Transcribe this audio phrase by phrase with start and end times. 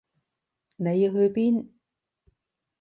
[0.77, 1.69] 你要去邊？